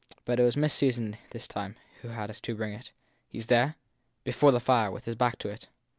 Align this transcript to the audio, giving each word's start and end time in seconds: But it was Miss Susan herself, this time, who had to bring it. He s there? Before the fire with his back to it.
But 0.25 0.39
it 0.39 0.43
was 0.43 0.57
Miss 0.57 0.73
Susan 0.73 1.13
herself, 1.13 1.29
this 1.29 1.47
time, 1.47 1.75
who 2.01 2.07
had 2.07 2.33
to 2.33 2.55
bring 2.55 2.73
it. 2.73 2.91
He 3.27 3.37
s 3.37 3.45
there? 3.45 3.75
Before 4.23 4.51
the 4.51 4.59
fire 4.59 4.89
with 4.89 5.05
his 5.05 5.13
back 5.13 5.37
to 5.37 5.49
it. 5.49 5.67